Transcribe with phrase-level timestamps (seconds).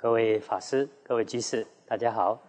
[0.00, 2.40] 各位法师、各位居士，大家好。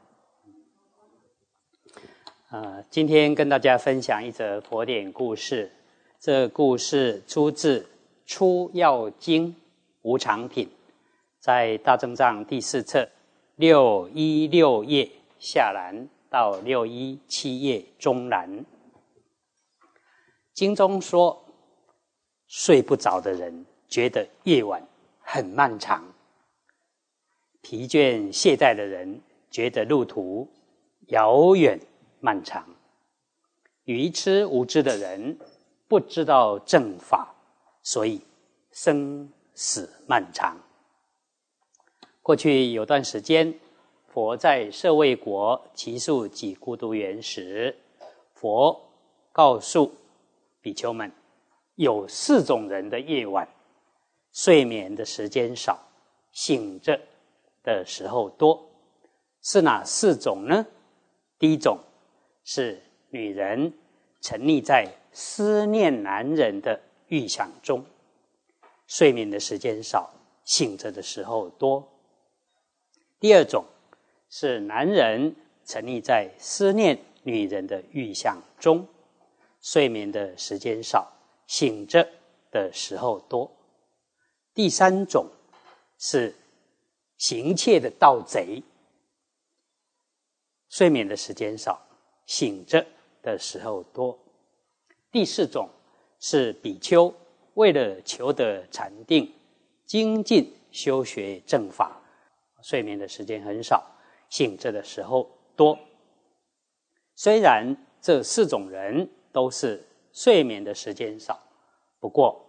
[2.52, 5.72] 呃，今天跟大家分享一则佛典故事。
[6.20, 7.80] 这故事出自
[8.28, 9.48] 《出要经·
[10.04, 10.68] 无常品》，
[11.40, 13.10] 在大正藏第四册
[13.56, 15.10] 六一六页
[15.40, 18.64] 下栏到六一七页中栏。
[20.54, 21.44] 经中说，
[22.46, 24.88] 睡不着的人觉得夜晚
[25.22, 26.04] 很漫长。
[27.70, 30.50] 疲倦懈怠的人觉得路途
[31.10, 31.80] 遥远
[32.20, 32.64] 漫长；
[33.84, 35.38] 愚痴无知的人
[35.88, 37.32] 不知道正法，
[37.84, 38.22] 所以
[38.72, 40.58] 生死漫长。
[42.24, 43.54] 过去有段时间，
[44.08, 47.78] 佛在舍卫国祇树几孤独园时，
[48.34, 48.82] 佛
[49.32, 49.94] 告诉
[50.60, 51.12] 比丘们，
[51.76, 53.48] 有四种人的夜晚
[54.34, 55.78] 睡眠的时间少，
[56.32, 57.00] 醒着。
[57.64, 58.70] 的时候多，
[59.42, 60.66] 是哪四种呢？
[61.38, 61.80] 第一种
[62.44, 63.74] 是女人
[64.22, 67.86] 沉溺在思念男人的预想中，
[68.88, 71.88] 睡眠的时间少，醒着的时候多。
[73.20, 73.66] 第二种
[74.30, 78.88] 是男人沉溺在思念女人的预想中，
[79.62, 81.12] 睡眠的时间少，
[81.48, 82.08] 醒着
[82.52, 83.52] 的时候多。
[84.54, 85.28] 第三种
[85.98, 86.36] 是。
[87.20, 88.64] 行窃的盗贼，
[90.70, 91.86] 睡眠的时间少，
[92.26, 92.86] 醒着
[93.22, 94.18] 的时候多。
[95.12, 95.70] 第四种
[96.18, 97.14] 是比丘
[97.56, 99.30] 为了求得禅定，
[99.86, 102.02] 精进修学正法，
[102.64, 103.86] 睡眠的时间很少，
[104.30, 105.78] 醒着的时候多。
[107.16, 111.38] 虽然这四种人都是睡眠的时间少，
[112.00, 112.42] 不过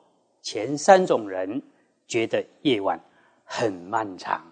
[0.43, 1.61] 前三种人
[2.07, 3.01] 觉得夜晚
[3.45, 4.47] 很漫长。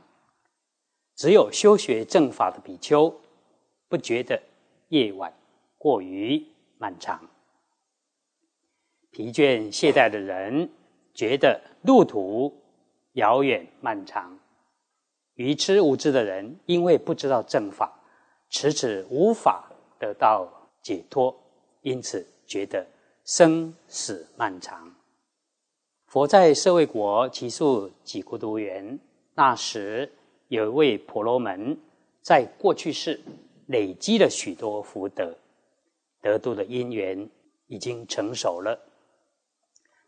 [1.19, 3.13] 只有修学正法的比丘，
[3.89, 4.41] 不觉得
[4.87, 5.35] 夜晚
[5.77, 6.47] 过于
[6.79, 7.19] 漫长；
[9.11, 10.71] 疲倦懈怠的人
[11.13, 12.63] 觉得路途
[13.15, 14.39] 遥远漫长；
[15.35, 18.01] 愚痴无知的人因为不知道正法，
[18.49, 21.37] 迟迟无法得到解脱，
[21.83, 22.87] 因此觉得
[23.25, 24.95] 生死漫长。
[26.07, 29.01] 佛在舍卫国祇树几孤独园
[29.35, 30.13] 那时。
[30.49, 31.79] 有一位婆罗门，
[32.23, 33.21] 在过去世
[33.67, 35.37] 累积了许多福德，
[36.23, 37.29] 得度的因缘
[37.67, 38.79] 已经成熟了。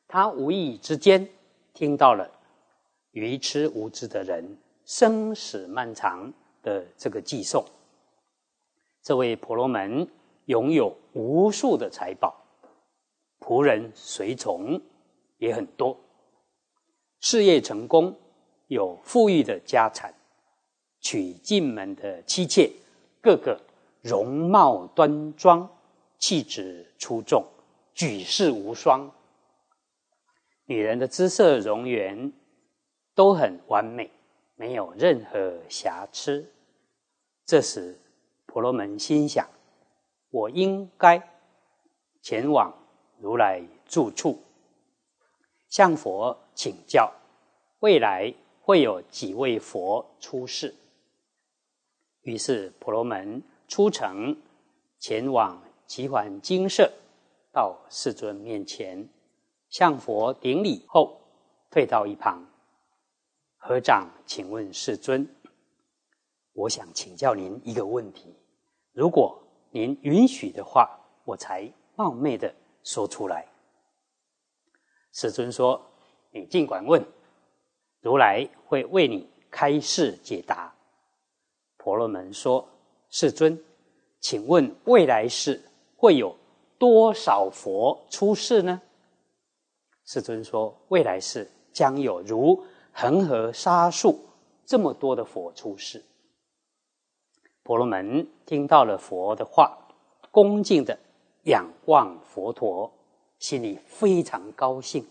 [0.08, 1.28] 他无意之间
[1.74, 2.30] 听到了
[3.12, 7.64] 愚痴无知的人生死漫长的这个寄送。
[9.02, 10.08] 这位婆罗门
[10.46, 12.34] 拥有无数的财宝，
[13.38, 14.80] 仆人随从
[15.36, 15.96] 也很多，
[17.20, 18.16] 事业成功，
[18.68, 20.14] 有富裕的家产。
[21.00, 22.70] 娶进门的妻妾，
[23.22, 23.60] 个个
[24.02, 25.68] 容貌端庄，
[26.18, 27.44] 气质出众，
[27.94, 29.10] 举世无双。
[30.66, 32.32] 女人的姿色容颜
[33.14, 34.10] 都很完美，
[34.54, 36.52] 没有任何瑕疵。
[37.44, 37.98] 这时，
[38.46, 39.48] 婆罗门心想：
[40.30, 41.20] 我应该
[42.22, 42.72] 前往
[43.18, 44.40] 如来住处，
[45.68, 47.12] 向佛请教，
[47.80, 50.74] 未来会有几位佛出世。
[52.22, 54.36] 于是婆罗门出城，
[54.98, 56.92] 前往齐桓精舍，
[57.52, 59.08] 到世尊面前，
[59.68, 61.20] 向佛顶礼后，
[61.70, 62.44] 退到一旁，
[63.56, 65.26] 合掌请问世尊
[66.52, 68.36] ：“我想请教您一个问题，
[68.92, 70.90] 如果您允许的话，
[71.24, 73.46] 我才冒昧的说出来。”
[75.12, 75.80] 世尊说
[76.32, 77.04] ：“你尽管问，
[78.00, 80.74] 如来会为你开示解答。”
[81.82, 82.68] 婆罗门说
[83.08, 83.58] ：“世尊，
[84.20, 85.58] 请问未来世
[85.96, 86.36] 会有
[86.78, 88.82] 多少佛出世呢？”
[90.04, 94.20] 世尊说：“未来世将有如恒河沙数
[94.66, 96.04] 这么多的佛出世。”
[97.64, 99.78] 婆罗门听到了佛的话，
[100.30, 100.98] 恭敬的
[101.44, 102.92] 仰望佛陀，
[103.38, 105.06] 心里非常高兴，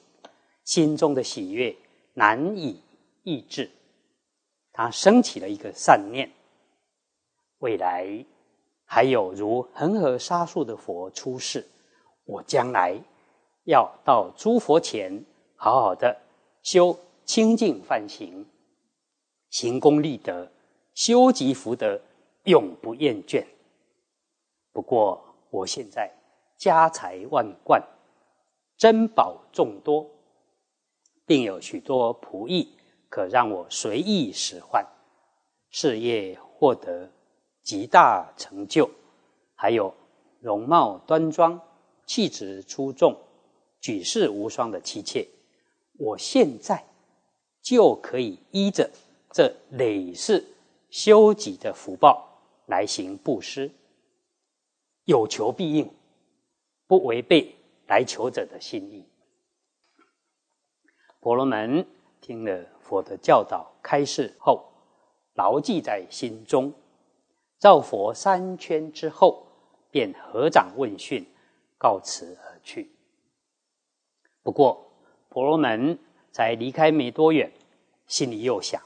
[0.66, 1.76] 心中的喜悦
[2.14, 2.80] 难以
[3.24, 3.72] 抑制，
[4.72, 6.30] 他升起了一个善念。
[7.60, 8.26] 未来
[8.86, 11.66] 还有如恒河沙数的佛出世，
[12.26, 13.00] 我将来
[13.66, 15.24] 要到诸佛前，
[15.56, 16.18] 好好的
[16.64, 18.46] 修清净梵行，
[19.50, 20.50] 行功立德，
[20.94, 22.02] 修集福德，
[22.46, 23.46] 永不厌倦。
[24.72, 26.12] 不过我现在
[26.58, 27.84] 家财万贯，
[28.78, 30.10] 珍宝众多，
[31.26, 32.76] 并有许多仆役
[33.10, 34.86] 可让我随意使唤，
[35.70, 37.10] 事业获得
[37.64, 38.90] 极大成就，
[39.56, 39.94] 还有
[40.40, 41.62] 容貌端庄、
[42.06, 43.16] 气质出众、
[43.80, 45.28] 举世无双的妻妾，
[45.98, 46.84] 我现在
[47.62, 48.90] 就可以依着
[49.32, 50.46] 这累世
[50.90, 52.28] 修己的福报
[52.66, 53.70] 来行布施，
[55.06, 55.92] 有求必应，
[56.88, 57.56] 不违背
[57.88, 59.06] 来求者的心意。
[61.20, 61.86] 婆罗门
[62.22, 64.66] 听了佛的教导开示后，
[65.34, 66.74] 牢记在心中。
[67.60, 69.46] 造佛三圈之后，
[69.92, 71.26] 便合掌问讯，
[71.78, 72.90] 告辞而去。
[74.42, 74.92] 不过，
[75.30, 76.00] 婆罗门
[76.32, 77.52] 才离开没多远，
[78.08, 78.82] 心里又想：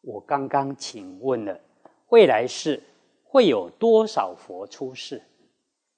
[0.00, 1.60] 我刚刚请问了
[2.08, 2.82] 未来世
[3.22, 5.22] 会有多少佛出世，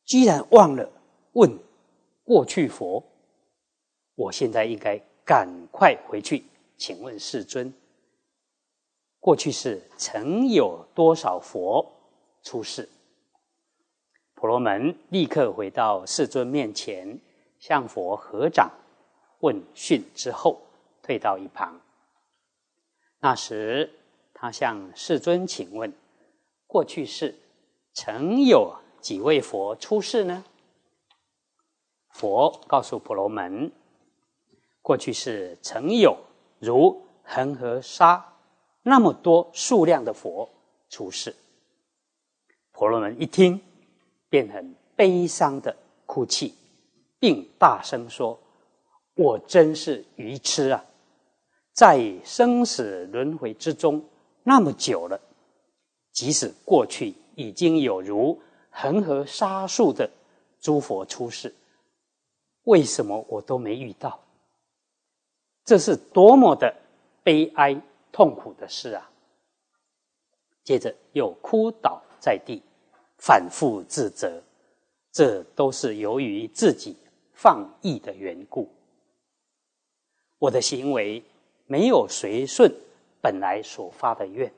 [0.04, 0.90] 居然忘了
[1.32, 1.58] 问
[2.24, 3.02] 过去佛。
[4.16, 5.00] 我现在应该。
[5.24, 6.42] 赶快回去，
[6.76, 7.72] 请问世尊，
[9.22, 11.92] 过去世曾有多少佛
[12.42, 12.88] 出世？
[14.34, 17.20] 婆罗门立刻回到世尊面前，
[17.60, 18.72] 向佛合掌
[19.38, 20.60] 问讯之后，
[21.04, 21.80] 退到一旁。
[23.20, 23.88] 那时，
[24.34, 25.92] 他向世尊请问：
[26.66, 27.38] 过去世
[27.94, 30.44] 曾有几位佛出世呢？
[32.08, 33.70] 佛告诉婆罗门。
[34.80, 36.18] 过去是曾有
[36.58, 38.31] 如恒河沙
[38.82, 40.48] 那么多数量的佛
[40.88, 41.34] 出世，
[42.72, 43.60] 婆罗门一听，
[44.28, 46.54] 便很悲伤的哭泣，
[47.18, 48.38] 并大声说
[49.14, 50.84] ：“我真是愚痴啊！
[51.72, 54.04] 在生死轮回之中
[54.42, 55.20] 那么久了，
[56.10, 58.40] 即使过去已经有如
[58.70, 60.10] 恒河沙数的
[60.60, 61.54] 诸佛出世，
[62.64, 64.18] 为什么我都没遇到？”
[65.64, 66.74] 这是多么的
[67.22, 67.80] 悲哀
[68.12, 69.10] 痛苦的事啊！
[70.62, 72.62] 接着又哭倒在地，
[73.18, 74.40] 反复自责，
[75.10, 76.96] 这都是由于自己
[77.32, 78.70] 放逸的缘故。
[80.38, 81.24] 我的行为
[81.66, 82.72] 没有随顺
[83.20, 84.52] 本来所发的愿，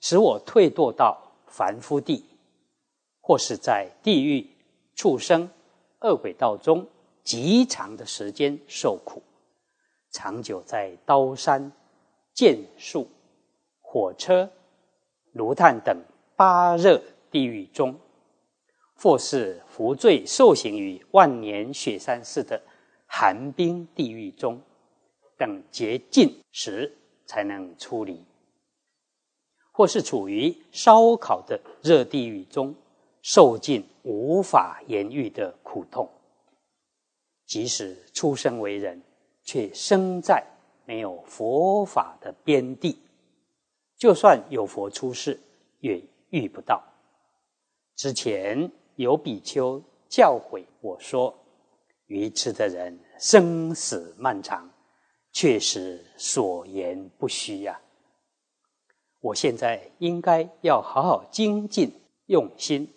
[0.00, 2.24] 使我退堕到凡夫地，
[3.20, 4.48] 或是在地狱、
[4.94, 5.50] 畜生、
[6.00, 6.88] 恶鬼道中
[7.22, 9.22] 极长的时间受苦。
[10.10, 11.70] 长久在刀山、
[12.38, 13.08] 剑术、
[13.80, 14.48] 火车、
[15.32, 16.04] 炉炭等
[16.36, 17.02] 八热
[17.32, 17.98] 地狱中，
[18.94, 22.62] 或是服罪受刑于万年雪山似的
[23.06, 24.62] 寒冰地狱中，
[25.36, 26.96] 等洁净时
[27.26, 28.24] 才能出离；
[29.72, 32.72] 或是处于烧烤的热地狱中，
[33.20, 36.08] 受尽无法言喻的苦痛。
[37.44, 39.02] 即使出生为人。
[39.44, 40.44] 却生在
[40.88, 42.98] 没有佛法的边地，
[43.98, 45.38] 就算有佛出世，
[45.80, 46.82] 也遇不到。
[47.94, 51.38] 之前有比丘教诲我说
[52.08, 54.66] ：“愚痴的人，生死漫长，
[55.30, 57.78] 确实所言不虚呀。”
[59.20, 61.92] 我现在应该要好好精进
[62.28, 62.90] 用心。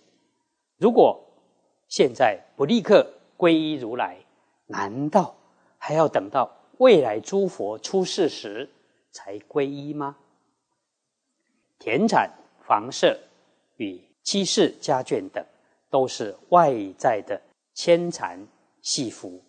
[0.78, 1.22] 如果
[1.90, 3.06] 现在不立刻
[3.38, 4.18] 皈依如来，
[4.68, 5.36] 难道？
[5.78, 6.50] 还要等到
[6.82, 8.68] 未来诸佛出世时
[9.12, 10.18] 才皈依吗？
[11.78, 12.28] 田产、
[12.60, 13.20] 房舍
[13.76, 15.46] 与妻室家眷等，
[15.92, 17.40] 都是外在的
[17.76, 18.48] 牵缠
[18.82, 19.40] 系缚，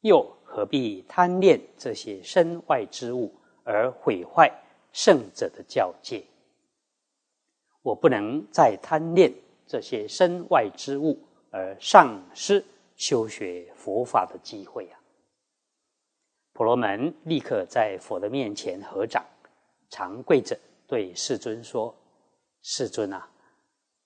[0.00, 4.52] 又何必贪恋这些身外之物而毁坏
[4.92, 6.24] 圣者的教戒？
[7.82, 9.32] 我不能再贪恋
[9.64, 11.22] 这些身外之物
[11.52, 12.64] 而丧失
[12.96, 14.97] 修学佛法的机会啊！
[16.58, 19.24] 婆罗门立刻在佛的面前合掌，
[19.90, 21.94] 长跪着对世尊说
[22.62, 23.30] ：“世尊啊，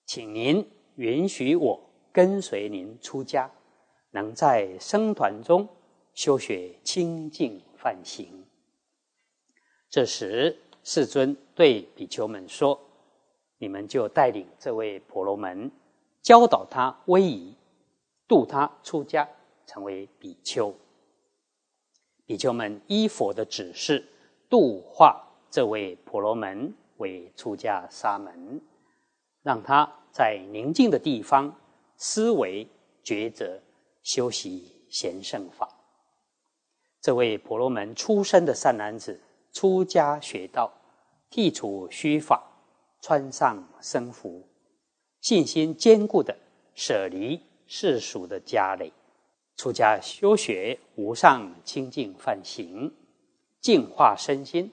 [0.05, 0.63] 请您
[0.97, 1.81] 允许我
[2.11, 3.49] 跟随您出家，
[4.11, 5.67] 能在僧团中
[6.13, 8.45] 修学清净梵行。”
[9.89, 12.79] 这时，世尊对比丘们说
[13.57, 15.71] ：“你们就带领这位婆罗门，
[16.21, 17.57] 教导他威仪，
[18.27, 19.27] 度他出家，
[19.65, 20.71] 成为比丘。”
[22.25, 24.07] 比丘们依佛的指示
[24.49, 28.61] 度化这位婆罗门为出家沙门，
[29.41, 31.59] 让他在宁静的地方
[31.97, 32.67] 思维
[33.03, 33.61] 抉择，
[34.01, 35.67] 修习贤圣法。
[37.01, 39.19] 这位婆罗门出身的善男子
[39.51, 40.71] 出家学道，
[41.29, 42.41] 剔除虚法，
[43.01, 44.47] 穿上僧服，
[45.19, 46.37] 信心坚固的
[46.73, 48.93] 舍离世俗的家累。
[49.55, 52.93] 出家修学无上清净梵行，
[53.59, 54.71] 净化身心，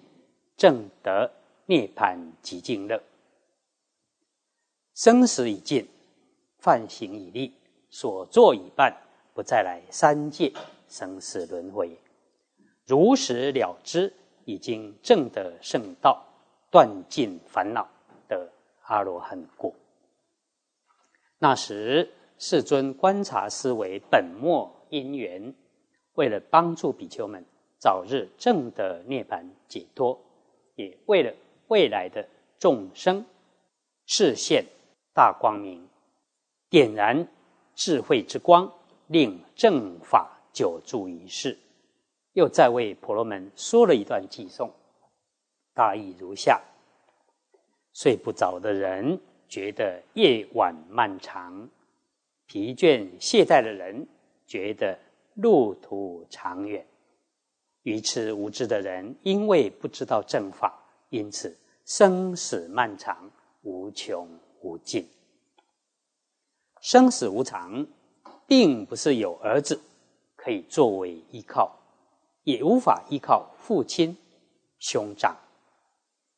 [0.57, 1.33] 正得
[1.67, 3.03] 涅槃极尽乐。
[4.95, 5.89] 生死已尽，
[6.59, 7.55] 梵行已立，
[7.89, 8.97] 所作已办，
[9.33, 10.53] 不再来三界
[10.89, 11.99] 生死轮回，
[12.87, 14.13] 如实了知，
[14.45, 16.27] 已经证得圣道，
[16.71, 17.89] 断尽烦恼
[18.29, 18.51] 的
[18.83, 19.73] 阿罗汉果。
[21.39, 25.55] 那时，世尊观察思维本末因缘，
[26.15, 27.45] 为了帮助比丘们
[27.79, 30.19] 早日证得涅槃解脱，
[30.75, 31.35] 也为了
[31.69, 32.27] 未来的
[32.59, 33.27] 众生
[34.07, 34.65] 视现
[35.13, 35.87] 大光明，
[36.71, 37.29] 点燃
[37.75, 38.73] 智慧之光，
[39.09, 41.59] 令正法久住于世，
[42.33, 44.73] 又再为婆罗门说了一段偈颂，
[45.75, 46.59] 大意如下：
[47.93, 49.21] 睡不着的人。
[49.47, 51.69] 觉得夜晚漫长，
[52.51, 54.09] 疲倦懈怠的人
[54.45, 54.99] 觉得
[55.35, 56.83] 路途长远；
[57.85, 63.31] 愚痴无知的人因为不知道正法，因此生死漫长，
[63.63, 64.29] 无穷
[64.63, 65.09] 无尽。
[66.81, 67.87] 生死无常，
[68.49, 69.81] 并不是有儿子
[70.35, 71.79] 可以作为依靠，
[72.43, 74.17] 也无法依靠父亲、
[74.81, 75.37] 兄长。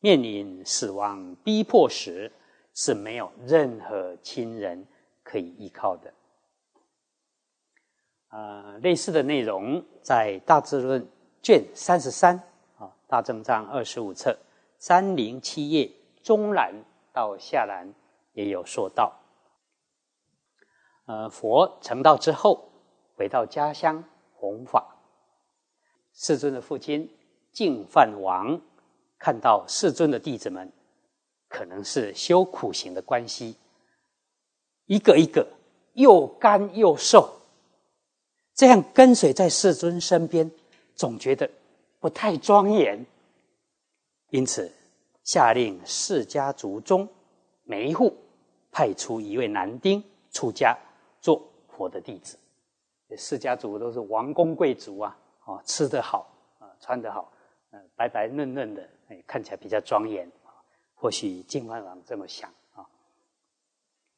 [0.00, 2.30] 面临死亡逼迫时，
[2.74, 4.86] 是没有任何亲人
[5.22, 6.12] 可以依靠的。
[8.30, 11.02] 呃，类似的内容在《大智论》
[11.42, 12.36] 卷三十三
[12.78, 14.38] 啊，《大正藏》二十五册
[14.78, 15.90] 三零七页
[16.22, 16.74] 中栏
[17.12, 17.92] 到下栏
[18.32, 19.18] 也有说到。
[21.06, 22.70] 呃，佛成道之后，
[23.16, 24.02] 回到家乡
[24.34, 24.96] 弘法，
[26.12, 27.14] 世尊的父亲
[27.52, 28.60] 净饭王
[29.18, 30.72] 看到世尊的弟子们。
[31.48, 33.58] 可能是修苦行的关系，
[34.92, 35.48] 一个一个
[35.94, 37.26] 又干又瘦，
[38.52, 40.50] 这样跟随在世尊身边，
[40.94, 41.50] 总觉得
[41.98, 43.06] 不太庄严。
[44.28, 44.70] 因此，
[45.24, 47.08] 下令释家族中
[47.62, 48.14] 每一户
[48.70, 50.78] 派出一位男丁出家
[51.22, 52.38] 做佛的弟子。
[53.16, 57.32] 释家族都是王公贵族啊，哦，吃得好啊，穿得好，
[57.70, 60.30] 嗯，白白嫩嫩的，哎，看起来比较庄严。
[60.94, 62.86] 或许净饭王这么想啊，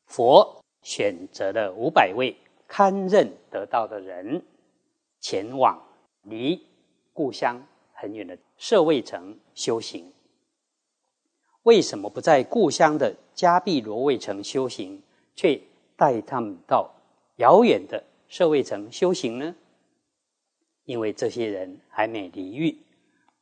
[0.06, 2.36] 佛选择了五百位
[2.68, 4.44] 堪任得道的人，
[5.18, 5.82] 前往
[6.22, 6.64] 离
[7.12, 10.12] 故乡很远的舍卫城修行。
[11.64, 15.02] 为什么不在故乡的迦毗罗卫城修行，
[15.34, 15.60] 却
[15.96, 16.94] 带他们到
[17.38, 19.56] 遥远的舍卫城修行呢？
[20.84, 22.76] 因为这些人还没离欲，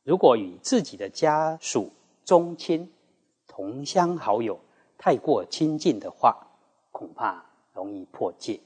[0.03, 1.91] 如果与自己的家属
[2.23, 2.91] 宗亲。
[3.45, 4.59] 同乡好友
[4.97, 6.35] 太过亲近的话，
[6.93, 8.61] 恐怕容易破戒。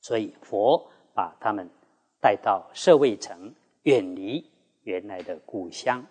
[0.00, 1.70] 所以佛把他们
[2.20, 4.50] 带到舍卫城，远离
[4.82, 6.04] 原来的故乡。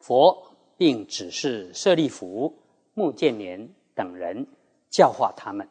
[0.00, 2.58] 佛并指示舍利弗、
[2.94, 4.46] 目犍连等人
[4.90, 5.68] 教化他们，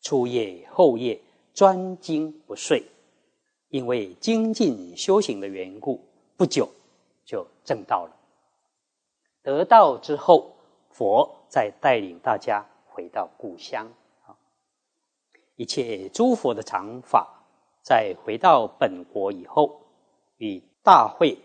[0.00, 1.20] 初夜后夜
[1.52, 2.84] 专精不睡，
[3.68, 6.00] 因为精进修行的缘故，
[6.36, 6.68] 不久
[7.24, 8.16] 就证道了。
[9.42, 10.56] 得道之后，
[10.90, 12.64] 佛再带领大家
[12.98, 13.86] 回到故乡
[14.26, 14.34] 啊！
[15.54, 17.44] 一切诸佛的常法，
[17.80, 19.82] 在回到本国以后，
[20.38, 21.38] 与大会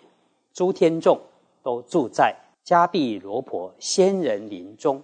[0.51, 1.21] 诸天众
[1.61, 5.03] 都住在迦毗罗婆仙人林中。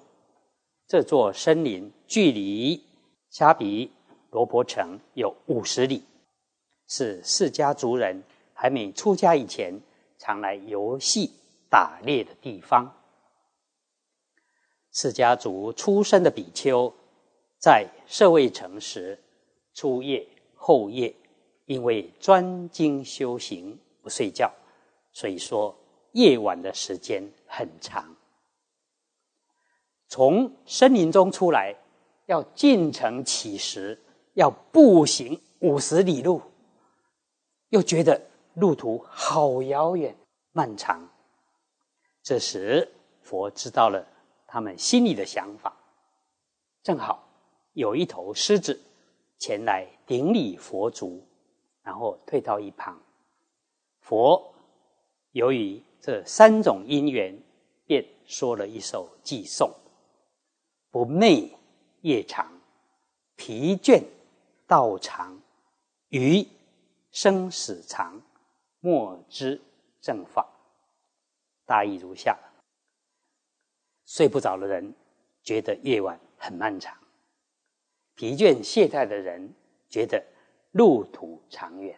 [0.87, 2.83] 这座森林距离
[3.31, 3.91] 迦毗
[4.31, 6.03] 罗婆城有五十里，
[6.87, 8.23] 是释迦族人
[8.55, 9.79] 还没出家以前
[10.17, 11.29] 常来游戏。
[11.69, 12.91] 打猎的地方，
[15.01, 16.93] 释迦族出生的比丘，
[17.57, 19.17] 在舍卫城时，
[19.73, 21.15] 初夜后夜，
[21.63, 24.51] 因为专精修行不睡觉，
[25.13, 25.73] 所以说
[26.11, 28.13] 夜晚的时间很长。
[30.09, 31.73] 从森林中出来，
[32.25, 33.97] 要进城乞食，
[34.33, 36.41] 要步行五十里路，
[37.69, 38.21] 又觉得
[38.55, 40.13] 路途好遥远
[40.51, 41.07] 漫长。
[42.21, 42.91] 这时，
[43.21, 44.05] 佛知道了
[44.51, 45.77] 他们心里的想法，
[46.81, 47.23] 正好
[47.73, 48.81] 有一头狮子
[49.37, 51.23] 前来顶礼佛足，
[51.83, 52.99] 然后退到一旁。
[53.99, 54.55] 佛
[55.33, 57.39] 由于这三种因缘，
[57.85, 59.71] 便说了一首偈颂：
[60.89, 61.51] 不寐
[62.01, 62.51] 夜长，
[63.35, 64.03] 疲倦
[64.65, 65.39] 道长，
[66.07, 66.47] 余
[67.11, 68.19] 生死长，
[68.79, 69.61] 莫知
[70.01, 70.47] 正法。
[71.67, 72.35] 大意如下：
[74.09, 74.95] 睡不着的人
[75.43, 76.95] 觉得夜晚很漫长；
[78.15, 79.53] 疲倦懈怠的人
[79.87, 80.25] 觉得
[80.71, 81.95] 路途长远；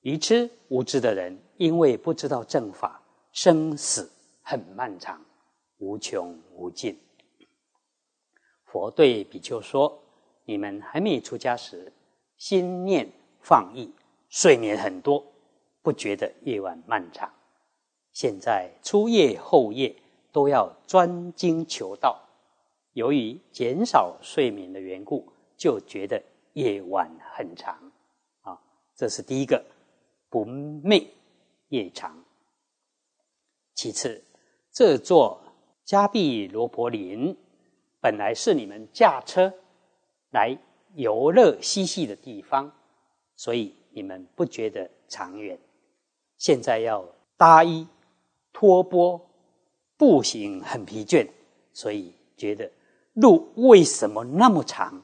[0.00, 3.02] 愚痴无知的人因为不知道正法，
[3.32, 5.22] 生死很漫长，
[5.76, 6.98] 无穷无尽。
[8.64, 10.02] 佛对比丘说
[10.46, 11.92] ：“你们还没出家时，
[12.38, 13.92] 心念放逸，
[14.30, 15.22] 睡眠很多，
[15.82, 17.30] 不觉得夜晚漫长。
[18.10, 19.94] 现在初夜后夜
[20.38, 22.16] 都要专精求道，
[22.92, 27.76] 由于减少睡眠的缘故，就觉得夜晚很长。
[28.42, 28.56] 啊，
[28.94, 29.64] 这是第一个
[30.30, 31.08] 不寐
[31.70, 32.24] 夜长。
[33.74, 34.22] 其次，
[34.70, 35.40] 这座
[35.84, 37.36] 迦毗罗婆林
[38.00, 39.52] 本来是你们驾车
[40.30, 40.56] 来
[40.94, 42.72] 游乐嬉戏的地方，
[43.34, 45.58] 所以你们不觉得长远。
[46.36, 47.04] 现在要
[47.36, 47.88] 搭衣。
[48.50, 49.27] 托钵
[49.98, 51.28] 步行很疲倦，
[51.74, 52.70] 所以觉得
[53.14, 55.02] 路为什么那么长？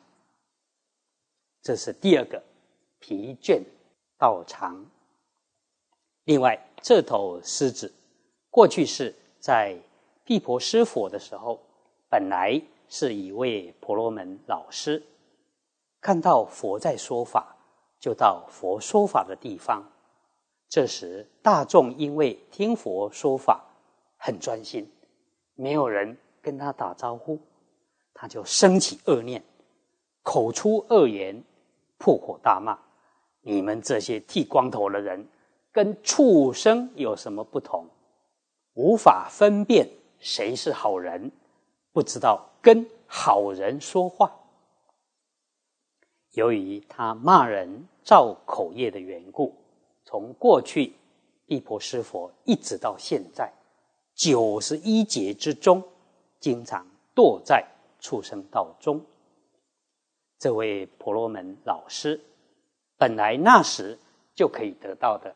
[1.60, 2.42] 这是第二个
[3.00, 3.60] 疲倦
[4.16, 4.86] 道长。
[6.24, 7.92] 另外，这头狮子
[8.50, 9.76] 过去是在
[10.24, 11.60] 毗婆施佛的时候，
[12.08, 15.02] 本来是一位婆罗门老师，
[16.00, 17.56] 看到佛在说法，
[17.98, 19.90] 就到佛说法的地方。
[20.68, 23.64] 这时，大众因为听佛说法
[24.26, 24.90] 很专心，
[25.54, 27.38] 没有人跟他打招呼，
[28.14, 29.44] 他就生起恶念，
[30.22, 31.44] 口出恶言，
[31.98, 32.78] 破口大骂
[33.44, 35.28] ：“你们这些剃光头的人，
[35.70, 37.86] 跟畜生有什么不同？
[38.72, 39.86] 无法分辨
[40.18, 41.30] 谁是好人，
[41.92, 44.34] 不知道跟好人说话。”
[46.32, 49.54] 由于他骂人造口业的缘故。
[50.06, 50.94] 从过去
[51.46, 53.52] 地婆师佛一直到现在
[54.14, 55.82] 九十一劫之中，
[56.40, 57.66] 经常堕在
[58.00, 59.04] 畜生道中。
[60.38, 62.20] 这位婆罗门老师
[62.96, 63.98] 本来那时
[64.34, 65.34] 就可以得到的，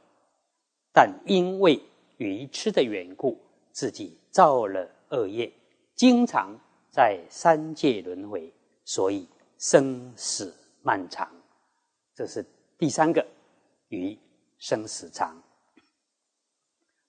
[0.92, 1.80] 但因为
[2.16, 3.38] 愚痴的缘故，
[3.72, 5.52] 自己造了恶业，
[5.94, 6.58] 经常
[6.90, 8.52] 在三界轮回，
[8.84, 11.30] 所以生死漫长。
[12.14, 12.44] 这是
[12.78, 13.26] 第三个
[13.88, 14.18] 愚。
[14.60, 15.40] 生死长。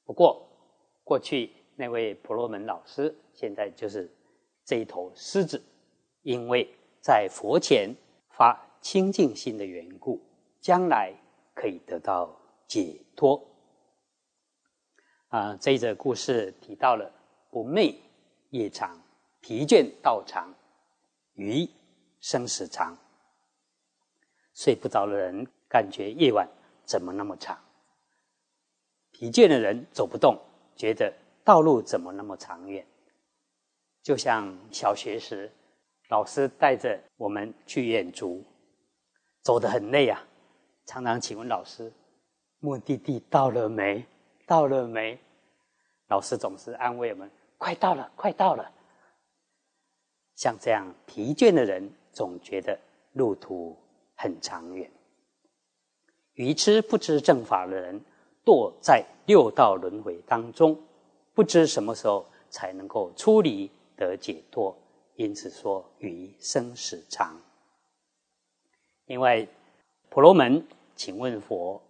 [0.06, 0.48] 不过，
[1.04, 4.14] 过去那位婆罗门老师，现在就是
[4.66, 5.64] 这一头狮子，
[6.24, 7.96] 因为在佛前
[8.32, 10.22] 发清净心的缘故，
[10.60, 11.16] 将来
[11.54, 12.38] 可以得到
[12.68, 13.42] 解脱。
[15.30, 17.10] 啊，这一则故事提到了
[17.50, 17.96] 不寐
[18.50, 19.02] 夜长、
[19.40, 20.54] 疲倦道长、
[21.36, 21.66] 余
[22.20, 22.98] 生死长，
[24.54, 26.46] 睡不着的人感觉夜晚。
[26.84, 27.58] 怎么那么长？
[29.12, 30.38] 疲倦的人走不动，
[30.76, 31.14] 觉得
[31.50, 32.86] 道路怎么那么长远？
[34.04, 35.52] 就像小学时，
[36.10, 38.46] 老师带着我们去远足，
[39.42, 40.24] 走得很累啊。
[40.86, 41.92] 常常请问老师
[42.62, 44.06] ：“目的地到了没？
[44.46, 45.20] 到了没？”
[46.10, 48.72] 老师总是安慰我们：“快到了，快到了。”
[50.38, 52.80] 像这样疲倦的人，总觉得
[53.14, 53.76] 路途
[54.14, 54.88] 很长远。
[56.34, 58.00] 愚痴不知正法的人，
[58.46, 60.80] 堕在六道轮回当中，
[61.40, 64.78] 不知什么时候才能够出离得解脱，
[65.16, 67.40] 因此说余生死长。
[69.06, 69.48] 另外，
[70.10, 71.82] 婆罗门请问佛：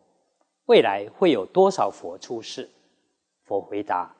[0.65, 2.69] 未来会有多少佛出世？
[3.43, 4.15] 佛回答：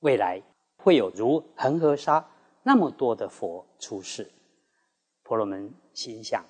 [0.00, 0.42] 未来
[0.76, 2.22] 会有如恒河沙
[2.62, 4.30] 那么多的佛出世。
[5.22, 6.44] 婆罗门心想。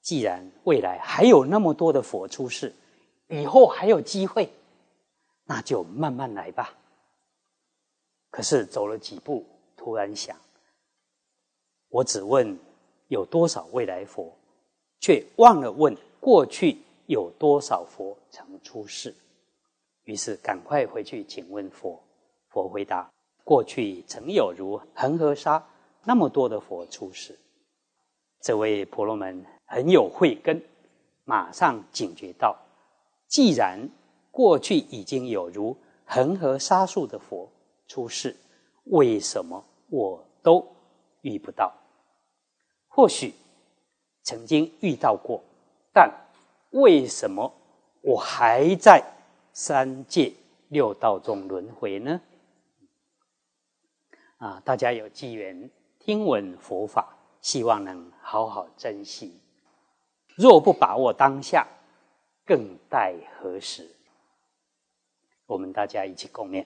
[0.00, 2.72] 既然未来还有那么多的佛出世，
[3.26, 4.52] 以后还有机会，
[5.46, 6.76] 那就慢慢来吧。
[8.30, 9.44] 可是走了几步，
[9.76, 10.36] 突然想：
[11.88, 12.58] 我只问
[13.08, 14.32] 有多少未来佛，
[15.00, 19.14] 却忘了问过去有多少佛曾出世。
[20.04, 22.02] 于是赶快回去请问佛。
[22.48, 23.10] 佛回答：
[23.44, 25.64] 过去曾有如恒河沙
[26.04, 27.38] 那么多的佛出世。
[28.40, 29.44] 这位婆罗门。
[29.72, 30.60] 很有慧根，
[31.24, 32.58] 马上警觉到：
[33.28, 33.88] 既然
[34.32, 37.48] 过去已经有如恒河沙数的佛
[37.90, 38.36] 出世，
[38.84, 40.64] 为什么我都
[41.22, 41.74] 遇不到？
[42.86, 43.34] 或许
[44.22, 45.42] 曾经遇到过，
[45.92, 46.08] 但
[46.70, 47.52] 为什么
[48.00, 49.02] 我还在
[49.52, 50.32] 三界
[50.68, 52.20] 六道中轮回呢？
[54.38, 59.40] 啊，大家有机缘听闻佛法，希望能好好珍惜。
[60.36, 61.66] 若不把握当下，
[62.46, 63.90] 更待何时？
[65.46, 66.64] 我们大家一起共勉。